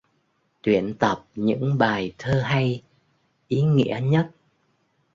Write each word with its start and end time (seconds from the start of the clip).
Tuyển 0.61 0.93
tập 0.99 1.25
những 1.35 1.77
bài 1.77 2.13
thơ 2.17 2.41
hay, 2.41 2.83
ý 3.47 3.61
nghĩa 3.61 3.99
nhất 4.03 4.31